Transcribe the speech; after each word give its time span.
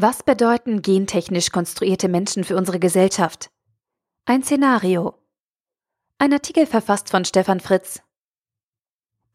Was 0.00 0.22
bedeuten 0.22 0.80
gentechnisch 0.80 1.50
konstruierte 1.50 2.08
Menschen 2.08 2.44
für 2.44 2.56
unsere 2.56 2.78
Gesellschaft? 2.78 3.50
Ein 4.26 4.44
Szenario. 4.44 5.14
Ein 6.18 6.32
Artikel 6.32 6.66
verfasst 6.66 7.10
von 7.10 7.24
Stefan 7.24 7.58
Fritz. 7.58 8.00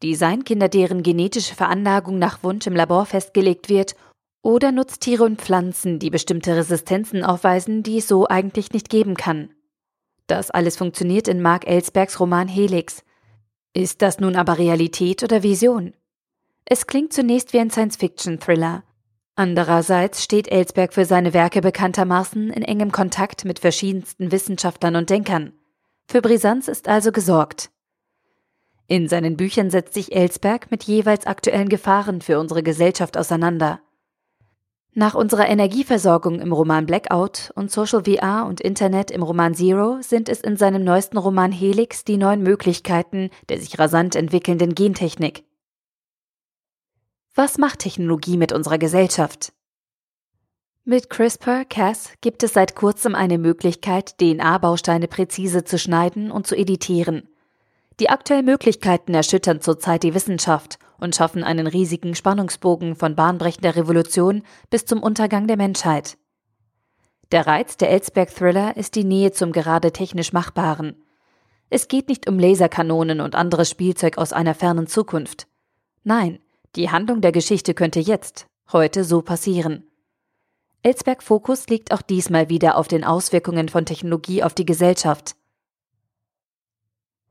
Designkinder, 0.02 0.70
deren 0.70 1.02
genetische 1.02 1.54
Veranlagung 1.54 2.18
nach 2.18 2.42
Wunsch 2.42 2.66
im 2.66 2.74
Labor 2.74 3.04
festgelegt 3.04 3.68
wird, 3.68 3.94
oder 4.40 4.72
Nutztiere 4.72 5.24
und 5.24 5.42
Pflanzen, 5.42 5.98
die 5.98 6.08
bestimmte 6.08 6.56
Resistenzen 6.56 7.24
aufweisen, 7.24 7.82
die 7.82 7.98
es 7.98 8.08
so 8.08 8.26
eigentlich 8.26 8.72
nicht 8.72 8.88
geben 8.88 9.18
kann. 9.18 9.50
Das 10.28 10.50
alles 10.50 10.78
funktioniert 10.78 11.28
in 11.28 11.42
Mark 11.42 11.66
Ellsbergs 11.66 12.18
Roman 12.20 12.48
Helix. 12.48 13.04
Ist 13.74 14.00
das 14.00 14.18
nun 14.18 14.34
aber 14.34 14.56
Realität 14.56 15.24
oder 15.24 15.42
Vision? 15.42 15.92
Es 16.64 16.86
klingt 16.86 17.12
zunächst 17.12 17.52
wie 17.52 17.60
ein 17.60 17.68
Science-Fiction-Thriller. 17.70 18.82
Andererseits 19.36 20.22
steht 20.22 20.48
Ellsberg 20.48 20.94
für 20.94 21.04
seine 21.04 21.34
Werke 21.34 21.60
bekanntermaßen 21.60 22.50
in 22.50 22.62
engem 22.62 22.92
Kontakt 22.92 23.44
mit 23.44 23.58
verschiedensten 23.58 24.30
Wissenschaftlern 24.30 24.94
und 24.94 25.10
Denkern. 25.10 25.52
Für 26.06 26.22
Brisanz 26.22 26.68
ist 26.68 26.86
also 26.86 27.10
gesorgt. 27.10 27.70
In 28.86 29.08
seinen 29.08 29.36
Büchern 29.36 29.70
setzt 29.70 29.94
sich 29.94 30.14
Ellsberg 30.14 30.70
mit 30.70 30.84
jeweils 30.84 31.26
aktuellen 31.26 31.68
Gefahren 31.68 32.20
für 32.20 32.38
unsere 32.38 32.62
Gesellschaft 32.62 33.16
auseinander. 33.16 33.80
Nach 34.92 35.16
unserer 35.16 35.48
Energieversorgung 35.48 36.38
im 36.38 36.52
Roman 36.52 36.86
Blackout 36.86 37.50
und 37.56 37.72
Social 37.72 38.04
VR 38.04 38.46
und 38.46 38.60
Internet 38.60 39.10
im 39.10 39.24
Roman 39.24 39.54
Zero 39.54 39.98
sind 40.00 40.28
es 40.28 40.40
in 40.40 40.56
seinem 40.56 40.84
neuesten 40.84 41.18
Roman 41.18 41.50
Helix 41.50 42.04
die 42.04 42.18
neuen 42.18 42.44
Möglichkeiten 42.44 43.30
der 43.48 43.58
sich 43.58 43.76
rasant 43.80 44.14
entwickelnden 44.14 44.76
Gentechnik. 44.76 45.42
Was 47.36 47.58
macht 47.58 47.80
Technologie 47.80 48.36
mit 48.36 48.52
unserer 48.52 48.78
Gesellschaft? 48.78 49.52
Mit 50.84 51.10
CRISPR-Cas 51.10 52.12
gibt 52.20 52.44
es 52.44 52.52
seit 52.52 52.76
kurzem 52.76 53.16
eine 53.16 53.38
Möglichkeit, 53.38 54.18
DNA-Bausteine 54.18 55.08
präzise 55.08 55.64
zu 55.64 55.76
schneiden 55.76 56.30
und 56.30 56.46
zu 56.46 56.54
editieren. 56.54 57.28
Die 57.98 58.08
aktuellen 58.08 58.44
Möglichkeiten 58.44 59.14
erschüttern 59.14 59.60
zurzeit 59.60 60.04
die 60.04 60.14
Wissenschaft 60.14 60.78
und 61.00 61.16
schaffen 61.16 61.42
einen 61.42 61.66
riesigen 61.66 62.14
Spannungsbogen 62.14 62.94
von 62.94 63.16
bahnbrechender 63.16 63.74
Revolution 63.74 64.44
bis 64.70 64.84
zum 64.84 65.02
Untergang 65.02 65.48
der 65.48 65.56
Menschheit. 65.56 66.16
Der 67.32 67.48
Reiz 67.48 67.76
der 67.76 67.90
Ellsberg-Thriller 67.90 68.76
ist 68.76 68.94
die 68.94 69.04
Nähe 69.04 69.32
zum 69.32 69.50
gerade 69.50 69.90
technisch 69.90 70.32
Machbaren. 70.32 71.02
Es 71.68 71.88
geht 71.88 72.08
nicht 72.08 72.28
um 72.28 72.38
Laserkanonen 72.38 73.20
und 73.20 73.34
anderes 73.34 73.70
Spielzeug 73.70 74.18
aus 74.18 74.32
einer 74.32 74.54
fernen 74.54 74.86
Zukunft. 74.86 75.48
Nein, 76.04 76.38
die 76.76 76.90
Handlung 76.90 77.20
der 77.20 77.32
Geschichte 77.32 77.74
könnte 77.74 78.00
jetzt, 78.00 78.46
heute 78.72 79.04
so 79.04 79.22
passieren. 79.22 79.84
Ellsberg 80.82 81.22
Fokus 81.22 81.68
liegt 81.68 81.92
auch 81.92 82.02
diesmal 82.02 82.48
wieder 82.48 82.76
auf 82.76 82.88
den 82.88 83.04
Auswirkungen 83.04 83.68
von 83.68 83.86
Technologie 83.86 84.42
auf 84.42 84.54
die 84.54 84.66
Gesellschaft. 84.66 85.36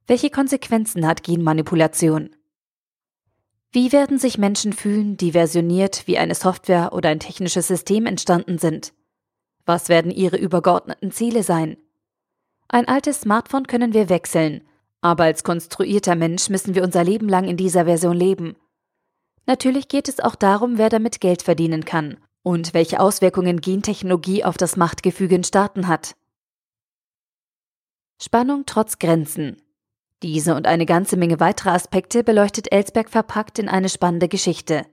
Welche 0.07 0.29
Konsequenzen 0.29 1.05
hat 1.05 1.23
Genmanipulation? 1.23 2.35
Wie 3.71 3.91
werden 3.91 4.19
sich 4.19 4.37
Menschen 4.37 4.73
fühlen, 4.73 5.17
die 5.17 5.31
versioniert 5.31 6.03
wie 6.07 6.17
eine 6.17 6.35
Software 6.35 6.93
oder 6.93 7.09
ein 7.09 7.19
technisches 7.19 7.67
System 7.67 8.05
entstanden 8.05 8.57
sind? 8.57 8.93
Was 9.65 9.89
werden 9.89 10.11
ihre 10.11 10.37
übergeordneten 10.37 11.11
Ziele 11.11 11.43
sein? 11.43 11.77
Ein 12.67 12.87
altes 12.87 13.21
Smartphone 13.21 13.67
können 13.67 13.93
wir 13.93 14.09
wechseln, 14.09 14.61
aber 15.01 15.25
als 15.25 15.43
konstruierter 15.43 16.15
Mensch 16.15 16.49
müssen 16.49 16.75
wir 16.75 16.83
unser 16.83 17.03
Leben 17.03 17.29
lang 17.29 17.47
in 17.47 17.57
dieser 17.57 17.85
Version 17.85 18.17
leben. 18.17 18.55
Natürlich 19.45 19.87
geht 19.87 20.07
es 20.07 20.19
auch 20.19 20.35
darum, 20.35 20.77
wer 20.77 20.89
damit 20.89 21.19
Geld 21.19 21.41
verdienen 21.41 21.85
kann 21.85 22.17
und 22.43 22.73
welche 22.73 22.99
Auswirkungen 22.99 23.61
Gentechnologie 23.61 24.43
auf 24.43 24.57
das 24.57 24.77
Machtgefüge 24.77 25.35
in 25.35 25.43
Staaten 25.43 25.87
hat. 25.87 26.15
Spannung 28.21 28.63
trotz 28.65 28.99
Grenzen. 28.99 29.61
Diese 30.21 30.55
und 30.55 30.67
eine 30.67 30.85
ganze 30.85 31.17
Menge 31.17 31.41
weiterer 31.41 31.73
Aspekte 31.73 32.23
beleuchtet 32.23 32.71
Ellsberg 32.71 33.09
verpackt 33.09 33.59
in 33.59 33.67
eine 33.67 33.89
spannende 33.89 34.29
Geschichte. 34.29 34.85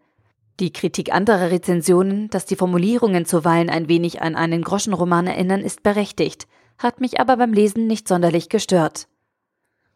Die 0.58 0.72
Kritik 0.72 1.14
anderer 1.14 1.50
Rezensionen, 1.50 2.28
dass 2.30 2.44
die 2.44 2.56
Formulierungen 2.56 3.24
zuweilen 3.24 3.70
ein 3.70 3.88
wenig 3.88 4.20
an 4.20 4.34
einen 4.34 4.62
Groschenroman 4.62 5.28
erinnern, 5.28 5.60
ist 5.60 5.82
berechtigt, 5.84 6.48
hat 6.78 7.00
mich 7.00 7.20
aber 7.20 7.36
beim 7.36 7.52
Lesen 7.52 7.86
nicht 7.86 8.08
sonderlich 8.08 8.48
gestört. 8.48 9.06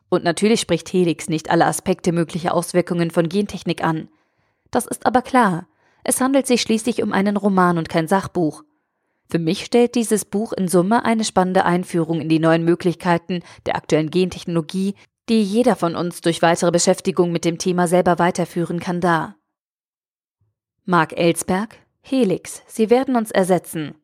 Und 0.09 0.23
natürlich 0.23 0.61
spricht 0.61 0.93
Helix 0.93 1.29
nicht 1.29 1.51
alle 1.51 1.67
Aspekte 1.67 2.13
möglicher 2.13 2.55
Auswirkungen 2.55 3.11
von 3.11 3.29
Gentechnik 3.29 3.83
an. 3.83 4.09
Das 4.75 4.87
ist 4.87 5.07
aber 5.07 5.23
klar. 5.23 5.69
Es 6.03 6.21
handelt 6.21 6.49
sich 6.49 6.61
schließlich 6.61 7.01
um 7.05 7.13
einen 7.13 7.37
Roman 7.37 7.79
und 7.79 7.89
kein 7.89 8.09
Sachbuch. 8.09 8.65
Für 9.31 9.39
mich 9.39 9.65
stellt 9.65 9.95
dieses 9.95 10.25
Buch 10.25 10.53
in 10.53 10.67
Summe 10.67 11.05
eine 11.05 11.23
spannende 11.23 11.65
Einführung 11.65 12.21
in 12.21 12.29
die 12.29 12.41
neuen 12.41 12.65
Möglichkeiten 12.65 13.45
der 13.67 13.77
aktuellen 13.77 14.11
Gentechnologie, 14.11 14.97
die 15.29 15.41
jeder 15.45 15.77
von 15.77 15.95
uns 15.95 16.23
durch 16.23 16.43
weitere 16.43 16.73
Beschäftigung 16.73 17.31
mit 17.31 17.45
dem 17.45 17.59
Thema 17.59 17.87
selber 17.87 18.19
weiterführen 18.19 18.81
kann, 18.81 19.01
dar. 19.01 19.37
Marc 20.85 21.17
Ellsberg, 21.17 21.77
Helix, 22.03 22.65
Sie 22.67 22.91
werden 22.91 23.15
uns 23.15 23.31
ersetzen. 23.31 23.95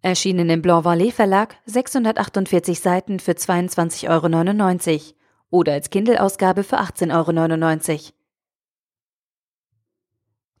Erschienen 0.00 0.48
im 0.48 0.62
Blanc 0.62 0.86
Vallée 0.86 1.10
Verlag, 1.10 1.56
648 1.66 2.78
Seiten 2.78 3.18
für 3.18 3.32
22,99 3.32 4.90
Euro 4.90 5.14
oder 5.50 5.72
als 5.72 5.90
Kindle-Ausgabe 5.90 6.62
für 6.62 6.78
18,99 6.78 7.90
Euro. 7.90 8.14